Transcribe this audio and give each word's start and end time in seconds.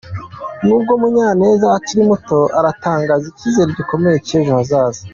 Nubwo 0.65 0.91
Munyaneza 1.01 1.67
akiri 1.77 2.01
muto 2.09 2.39
aratanga 2.59 3.11
icyizere 3.31 3.69
gikomeye 3.79 4.17
cy’ejo 4.27 4.51
hazaza. 4.57 5.01